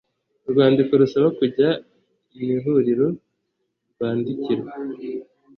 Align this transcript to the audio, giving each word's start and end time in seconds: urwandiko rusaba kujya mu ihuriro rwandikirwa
urwandiko 0.47 0.91
rusaba 1.01 1.27
kujya 1.39 1.69
mu 2.33 2.43
ihuriro 2.55 3.07
rwandikirwa 3.91 4.71